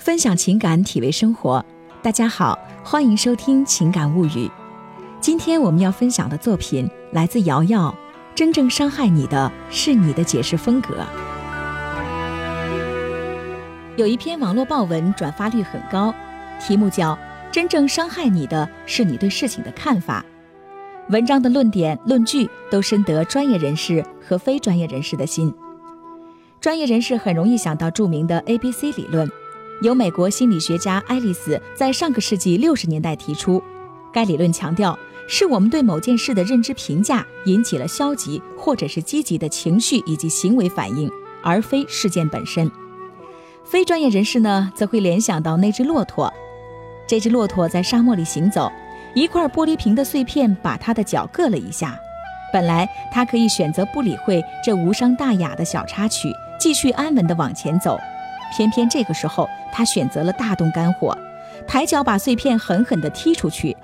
[0.00, 1.62] 分享情感，体味生活。
[2.02, 4.28] 大家好，欢迎收听《情感物语》。
[5.20, 7.94] 今天我们要分享的作品来自瑶瑶。
[8.34, 11.04] 真正伤害你的是你的解释风格。
[13.98, 16.14] 有一篇网络报文转发率很高，
[16.58, 17.12] 题目叫
[17.52, 20.24] 《真正伤害你的是你对事情的看法》。
[21.12, 25.52] 文章的论点论据都深得专业人士和非专业人士的心。
[26.58, 29.30] 专业人士很容易想到著名的 A B C 理论。
[29.82, 33.62] 由美国心理学家爱丽丝在上个世纪六十年代提出，
[34.12, 41.10] 该理论强调是我们对某件事的认知评价引起了消极或者是积极的情绪以及行为反应，
[41.42, 42.70] 而非事件本身。
[43.64, 46.30] 非专业人士呢，则会联想到那只骆驼，
[47.06, 48.70] 这只骆驼在沙漠里行走，
[49.14, 51.98] 一块玻璃瓶的碎片把它的脚硌了一下，
[52.52, 57.98] 本来它可以选择不理会这无伤大雅的小插曲，继续安稳地往前走。
[58.50, 61.16] 偏偏这个时候，他选择了大动肝火，
[61.66, 63.76] 抬脚把碎片狠狠地踢出去。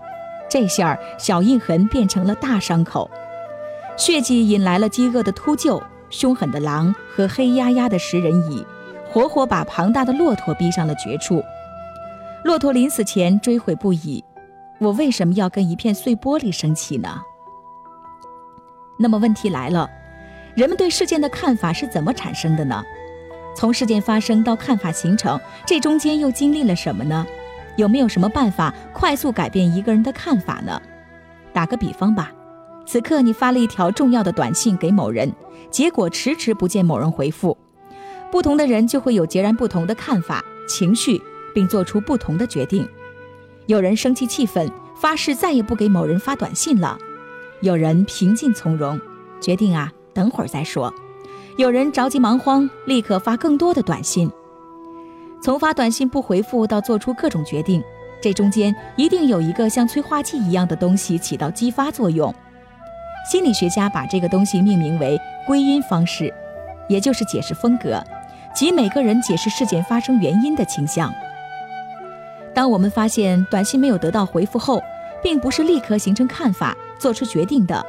[0.48, 3.10] 这下小印痕变成了大伤口，
[3.96, 8.64] 血迹引来了饥饿的秃鹫、凶狠的狼和黑压压的食人蚁，
[9.10, 11.42] 活活把庞大的骆驼逼上了绝处。
[12.44, 14.24] 骆驼临死前追悔不已
[14.78, 17.20] ：“我为什么要跟一片碎玻璃生气呢？”
[18.98, 19.90] 那么问题来了，
[20.54, 22.82] 人们对事件的看法是怎么产生的呢？
[23.56, 27.26] 从事件发生到看法形成，这中间又经历了什么呢？
[27.76, 30.80] 有没有什么办法快速改变一个人的看法呢？
[31.54, 32.30] 打个比方吧，
[32.84, 35.32] 此刻你发了一条重要的短信给某人，
[35.70, 37.56] 结果迟迟不见某人回复，
[38.30, 41.18] 不同的人就会有截然不同的看法、情绪，
[41.54, 42.86] 并做出不同的决定。
[43.64, 46.98] 有人生气气愤，发誓再也不给某人发短信了；
[47.62, 49.00] 有人平静从容，
[49.40, 50.92] 决定啊，等会儿再说。
[51.56, 54.30] 有人着急忙慌，立刻发更多的短信。
[55.40, 57.82] 从发短信不回复到做出各种决定，
[58.20, 62.34] 这中间一定有一个像催化剂一样的东西起到激发作用。
[63.30, 66.32] 心理学家把这个东西命名为归因方式，
[66.90, 68.04] 也就是解释风格，
[68.54, 71.10] 即每个人解释事件发生原因的倾向。
[72.54, 74.82] 当我们发现短信没有得到回复后，
[75.22, 77.82] 并不是立刻形成看法、做出决定的。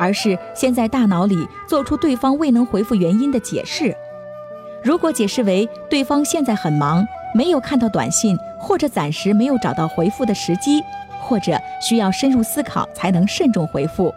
[0.00, 3.94] 而是先在大脑里做出对方未能回复原因的解释。
[4.82, 10.82] 如果解释为对方现在很忙，没有看到短信，或者暂时没有找到回复的时机，
[11.20, 14.12] 或者需要深入思考才能慎重回复，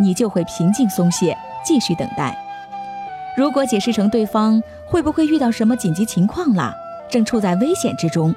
[0.00, 2.36] 你就会平静松懈，继续等待。
[3.36, 6.74] 如果解释成对方会不会遇到什么紧急情况了，
[7.08, 8.34] 正处在危险之中，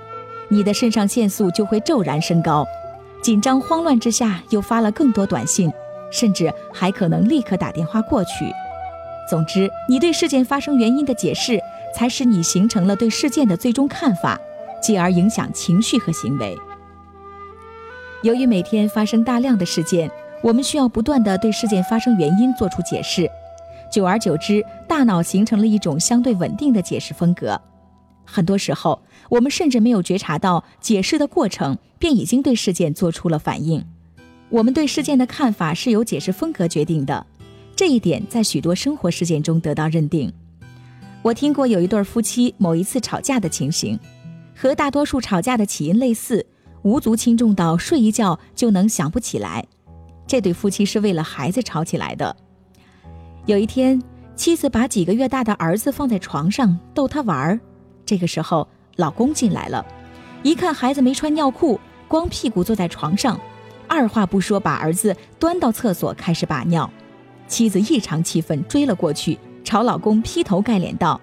[0.50, 2.64] 你的肾上腺素就会骤然升高，
[3.24, 5.74] 紧张慌乱之下又发了更多短信。
[6.12, 8.54] 甚至还可能立刻打电话过去。
[9.30, 11.60] 总之，你对事件发生原因的解释，
[11.96, 14.40] 才使你形成了对事件的最终看法，
[14.82, 16.58] 继而影响情绪和行为。
[18.24, 20.12] 由于每天发生大量的事件，
[20.44, 23.30] 我们需要不断地对事件发生原因做出解释，
[23.92, 27.60] 久而久之，大脑形成了一种相对稳定的解释风格。
[28.26, 33.86] 很多时候，我们甚至没有觉察到解释的过程，便已经对事件做出了反应。
[34.52, 37.26] 我们对事件的看法是由解释风格决定的，
[37.74, 40.32] 这一点在许多生活事件中得到认定。
[41.22, 43.98] 我听过有一对夫妻某一次吵架的情形，
[44.54, 46.46] 和大多数吵架的起因类似，
[46.82, 49.66] 无足轻重到睡一觉就能想不起来。
[50.28, 52.36] 这对夫妻是为了孩子吵起来的。
[53.46, 54.04] 有一天，
[54.36, 57.58] 妻子把几个月大的儿子放在床上逗他玩儿，
[58.06, 59.86] 这个时候老公进来了，
[60.44, 61.80] 一看孩子没穿尿裤，
[62.10, 63.40] 光屁股坐在床上。
[63.91, 66.90] 二话不说，把儿子端到厕所开始把尿。
[67.46, 71.19] 妻子异常气愤，追了过去，朝老公劈头盖脸道：“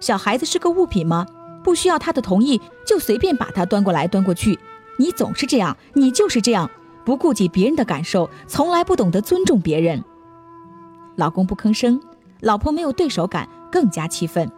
[0.00, 1.26] 小孩子是个物品吗？
[1.62, 4.58] 不需要他的同意就随便把他端过来端过去？
[4.98, 6.70] 你总是这样，你就是这样，
[7.04, 10.02] 不顾及别人的感受，从来不懂得尊重别人。”
[11.16, 12.00] 老公不吭声，
[12.40, 14.50] 老婆没有对手感，更加气愤：“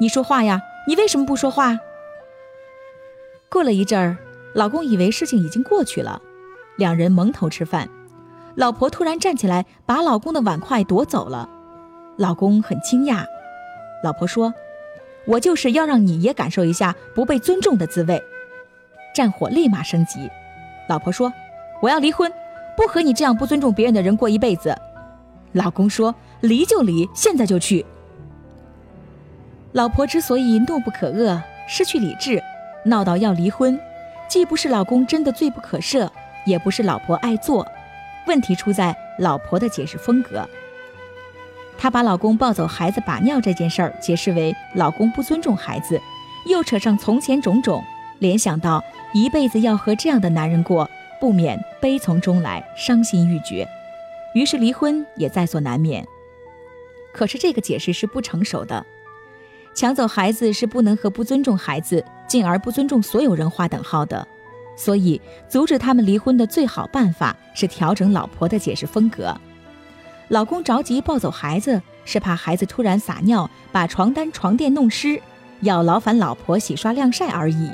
[0.00, 0.60] 你说话呀！
[0.86, 1.76] 你为什么不说话？”
[3.50, 4.16] 过了一阵儿，
[4.54, 6.22] 老公以为事情已经过去了。
[6.82, 7.88] 两人蒙头吃饭，
[8.56, 11.48] 老婆突然站起来，把老公的碗筷夺走了。
[12.16, 13.24] 老公很惊讶，
[14.02, 14.52] 老婆说
[15.26, 18.20] ：“我就是要让你也感受一下不被尊重的滋味。”
[19.14, 20.28] 战火立马升级，
[20.88, 21.32] 老婆说
[21.80, 22.32] ：“我要离婚，
[22.76, 24.76] 不和你这样不尊重别人的人过一辈子。”
[25.54, 26.12] 老公说
[26.42, 27.86] ：“离就离，现在就去。”
[29.70, 32.42] 老婆之所以怒不可遏，失去理智，
[32.84, 33.78] 闹到要离婚，
[34.26, 36.10] 既不是老公真的罪不可赦。
[36.44, 37.66] 也不是老婆爱做，
[38.26, 40.48] 问题出在老婆的解释风格。
[41.78, 46.00] 她把老公抱走孩子把尿这件事儿解释为老公不尊重孩子，
[46.46, 47.82] 又扯上从前种种，
[48.20, 50.88] 联想到一辈子要和这样的男人过，
[51.20, 53.66] 不免悲从中来，伤心欲绝，
[54.34, 56.06] 于是离婚也在所难免。
[57.12, 58.86] 可是这个解释是不成熟的，
[59.74, 64.26] 抢走孩子是不能和不尊重孩子，进而不尊重所有人划等号的。
[64.76, 69.36] 所以，阻止他们离婚的最好办法是调整老婆的解释风格。
[70.28, 75.20] 老公着急抱走孩子，是怕孩子突然撒尿把床单床垫弄湿，
[75.60, 77.70] 要劳烦老婆洗刷晾晒而已。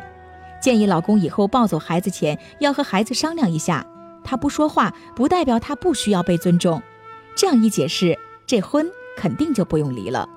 [0.61, 3.87] 建议老公以后抱走孩子前要和孩子商量一下，
[4.25, 6.83] 他不说话不代表他不需要被尊重。
[7.37, 8.85] 这样一解释，这婚
[9.17, 10.29] 肯定就不用离了。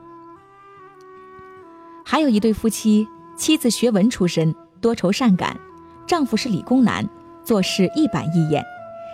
[2.05, 5.59] 还有一对夫妻，妻子学文出身，多愁善感。
[6.07, 7.07] 丈夫是理工男，
[7.43, 8.63] 做事一板一眼，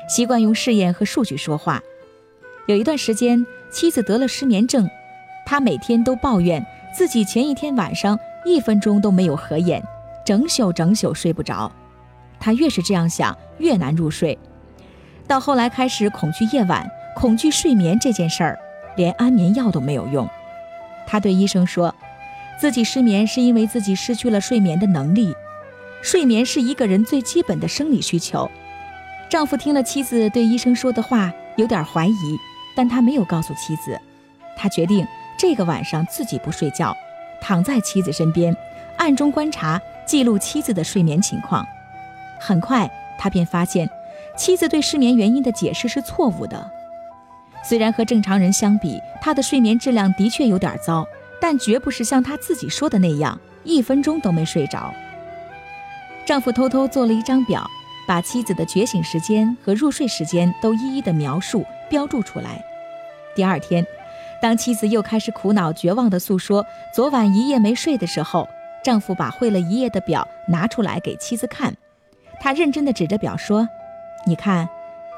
[0.10, 1.82] 习惯用试验和数据说话。
[2.68, 4.90] 有一段时间，妻子得了失眠症，
[5.46, 9.84] 他每天都抱怨自己前一天晚上一分钟都没有合眼，
[10.26, 11.72] 整宿整宿睡不着。
[12.40, 14.38] 他越是这样想，越难入睡。
[15.28, 18.60] 到后来开始恐惧夜晚，恐惧睡眠这件事儿，
[18.96, 20.28] 连安眠药都没有用。
[21.06, 21.94] 他对医生说，
[22.60, 25.34] 自己失眠是因为自己失去了睡眠的能力。
[26.02, 28.50] 睡眠是一个人最基本的生理需求。
[29.30, 32.38] 丈夫听了妻子对医生说的话，有点怀疑，
[32.76, 34.00] 但他没有告诉妻子。
[34.56, 35.06] 他决定
[35.38, 36.96] 这个晚上自己不睡觉，
[37.42, 38.56] 躺在妻子身边，
[38.98, 41.66] 暗中观察、记录妻子的睡眠情况。
[42.40, 42.90] 很快，
[43.20, 43.90] 他便发现
[44.38, 46.72] 妻子对失眠原因的解释是错误的。
[47.64, 51.06] 虽然和正常人相比，他的睡眠质量的确有点糟，
[51.42, 54.94] 但绝不是像他自己说的那样，一分钟都没睡着。
[56.28, 57.66] 丈夫偷偷做了一张表，
[58.06, 62.62] 把妻子的觉醒时间和入睡时间都一一的描述标注出来。
[63.34, 63.88] 第二天，
[64.42, 68.46] 当妻子又开始苦恼绝望的诉说昨晚一夜没睡的时候，
[68.84, 71.74] 丈夫把会了一夜的表拿出来给妻子看。
[72.42, 73.66] 他认真地指着表说
[74.28, 74.68] ：“你看，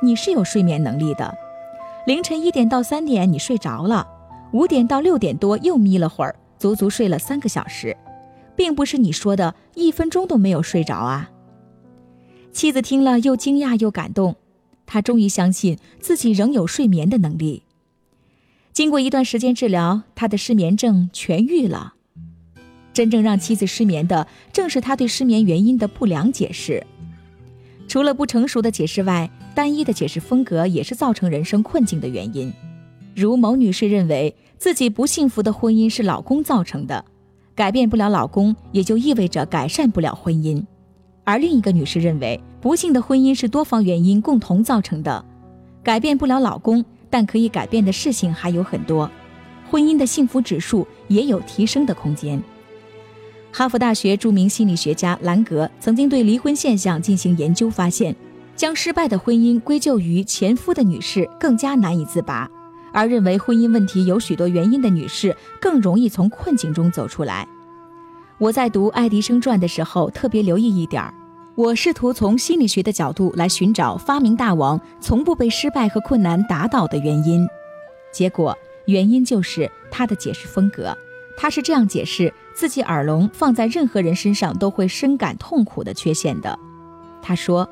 [0.04, 1.36] 你是有睡眠能力的。
[2.06, 4.08] 凌晨一点到三点你睡着了，
[4.52, 7.98] 五点到六点多又眯了会儿，足足睡了三个小时。”
[8.60, 11.32] 并不是你说的一分钟都没有睡着啊！
[12.52, 14.36] 妻子听了又惊讶又感动，
[14.86, 17.64] 她终于相信自己仍有睡眠的能力。
[18.74, 21.94] 经过一段时间治疗，她的失眠症痊愈了。
[22.92, 26.86] 真正让妻子失眠的，正是他对失眠原因的不良解释。
[27.88, 32.52] 除了不成熟的解释外，单一的解释风格也是造成人生困境的原因。
[33.16, 37.06] 如某女士认为自己不幸福的婚姻是老公造成的。
[37.60, 40.64] 改变不了老公，也就意味着改善不了婚姻。
[41.26, 45.26] 而另一个女士认为，不幸的婚姻是多方原因共同造成的，
[45.84, 49.12] 改变不了老公，但可以改变的事情还有很多，
[49.70, 52.42] 婚姻的幸福指数也有提升的空间。
[53.52, 58.16] 哈佛大学著名心理学家兰格曾经对离婚现象进行研究，发现，
[58.56, 62.50] 将失败的婚姻归咎于前夫的女士更加难以自拔。
[62.91, 67.47] 而认为婚姻问题有许多原因的女士更容易从困境中走出来。
[68.38, 71.13] 我在读爱迪生传的时候特别留意一点儿，
[71.56, 77.47] 我试图从心理学的角度来寻找发明大王从不被失败和困难打倒的原因。
[78.12, 80.97] 结果，原因就是他的解释风格。
[81.38, 86.58] 他是这样解释自己耳聋放在任何人身上都会深感痛苦的缺陷的。
[87.22, 87.69] 他说：“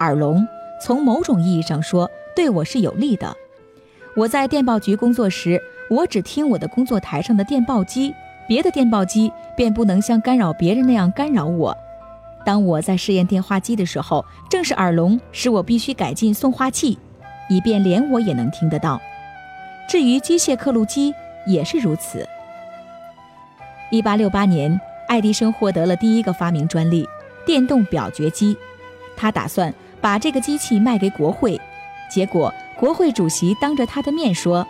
[0.00, 0.46] 耳聋
[0.84, 3.34] 从某种意义上说对我是有利的。”
[4.16, 8.14] 我在电报局工作时，我只听我的工作台上的电报机，
[8.48, 11.76] 别的电报机便不能像干扰别人那样干扰我。
[12.42, 16.98] 当我在试验电话机的时候，正是耳聋使我必须改进送话器，
[17.50, 18.98] 以便连我也能听得到。
[19.86, 21.12] 至于机械刻录机
[21.46, 22.26] 也是如此。
[23.90, 27.06] 一八六八年，爱迪生获得了第一个发明专利——
[27.44, 28.56] 电动表决机，
[29.14, 31.60] 他打算把这个机器卖给国会，
[32.10, 32.50] 结果。
[32.78, 34.66] 国会主席当着他的面说：“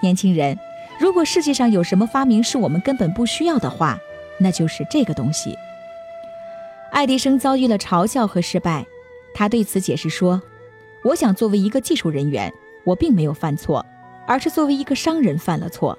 [0.00, 0.58] 年轻人，
[0.98, 3.98] 如果世界上有什么发明是我们根本不需要的话，
[4.38, 5.56] 那就是这个东西。”
[6.90, 8.86] 爱迪生遭遇了嘲笑和失败，
[9.34, 10.40] 他对此解释说
[11.04, 12.50] ：“我想作为一个技术人员，
[12.84, 13.84] 我并没有犯错，
[14.26, 15.98] 而是作为一个商人犯了错。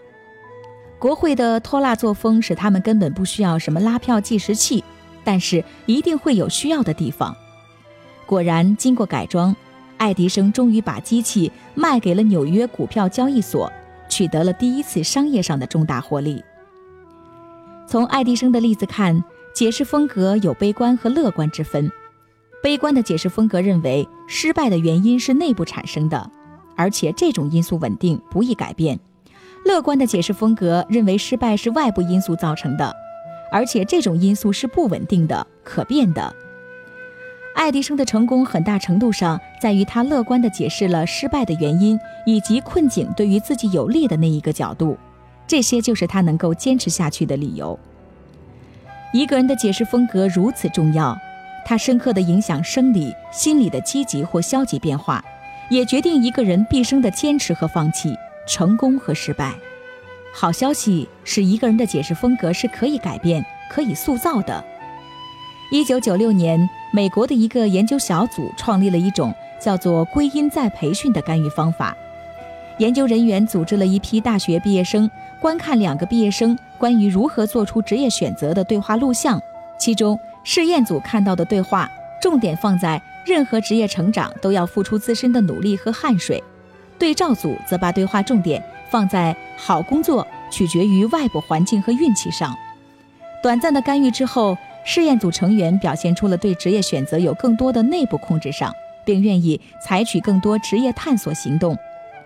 [0.98, 4.83] 国会的拖拉作风使他们根本不需要什么拉票计时器，
[5.24, 7.38] 但是一定会有需要的地方。
[8.25, 9.55] 果然，经过改装。”
[10.00, 13.70] 爱迪生终于把机器卖给了纽约股票交易所，
[14.08, 16.41] 取得了第一次商业上的重大获利。
[17.86, 19.22] 从爱迪生的例子看，
[19.53, 21.91] 解释风格有悲观和乐观之分。
[22.63, 26.32] 悲观的解释风格认为失败的原因是内部产生的，
[26.77, 28.98] 而且这种因素稳定，不易改变。
[29.65, 32.96] 乐观的解释风格认为失败是外部因素造成的，
[33.51, 36.34] 而且这种因素是不稳定的、可变的。
[37.59, 44.97] 爱迪生的成功很大程度上在于他乐观地解释了失败的原因以及困境对于自己有利的那一个角度，
[45.45, 47.77] 这些就是他能够坚持下去的理由。
[49.11, 51.17] 一个人的解释风格如此重要，
[51.65, 55.21] 它深刻地影响生理、心理的积极或消极变化，
[55.69, 58.15] 也决定一个人毕生的坚持和放弃、
[58.47, 59.53] 成功和失败。
[60.33, 64.63] 好消息是，一个人的解释风格是可以改变、可以塑造的。
[65.73, 71.96] 一九九六年，美国的一个研究小组创立了一种叫做“归因再培训”的干预方法。
[72.79, 79.39] 研究人员组织了一批大学毕业生，观看两个毕业生关于如何做出职业选择的对话录像。
[79.77, 81.89] 其中，试验组看到的对话
[82.22, 86.41] 重点放在任何职业成长都要付出自身的努力和汗水；
[86.98, 92.55] 对照组则把对话重点放在好工作取决于外部环境和运气上。
[93.43, 94.58] 短暂的干预之后。
[94.83, 98.74] 试验组成员表现出了对职业选择有更多的内部控制上，
[99.05, 101.77] 并愿意采取更多职业探索行动，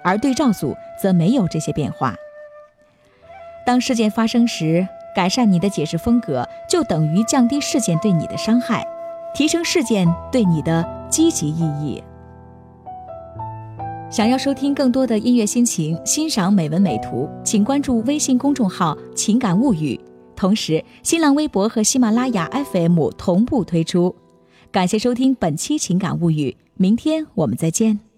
[0.04, 2.16] 而对照组则没有这些变化。
[3.66, 8.86] 当事件发生时，改善你的解释风格，就等于降低事件对你的伤害，
[9.34, 12.04] 提升事件对你的积极意义。
[14.10, 20.00] 想要收听更多的音乐心情，欣赏美文美图，请关注微信公众号“情感物语”。
[20.44, 24.14] 同时，新浪微博和喜马拉雅 FM 同步推出。
[24.74, 28.13] 感谢收听本期《情感物语》，明天我们再见。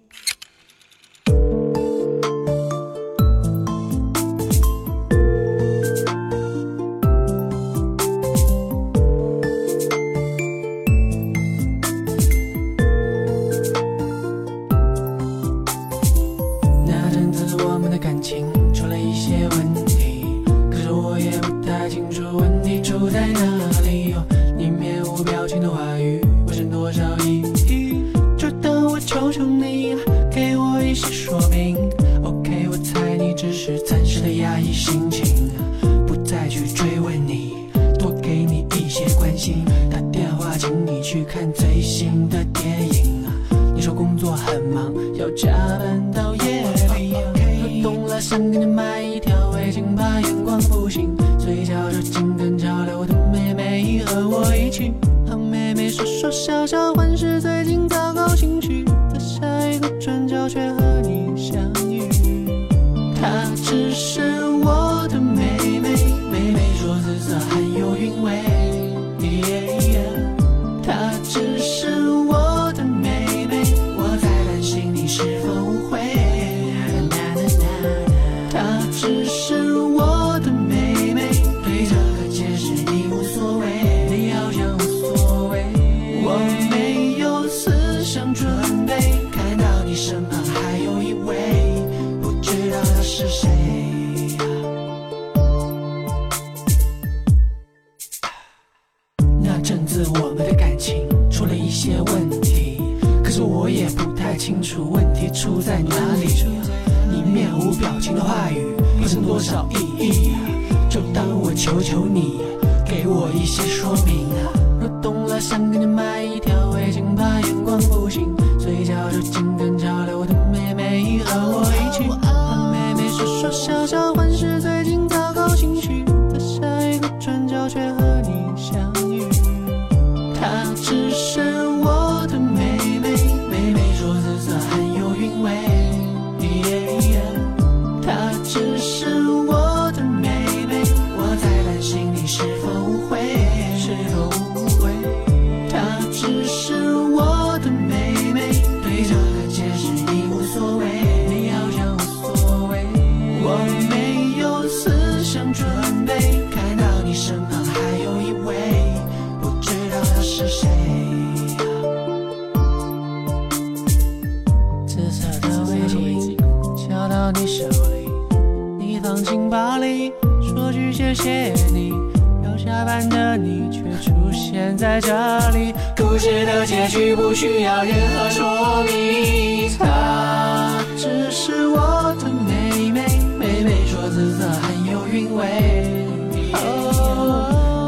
[124.14, 124.55] 患失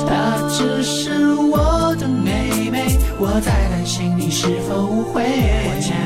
[0.07, 5.96] 她只是我的妹妹我在担心你是否误会。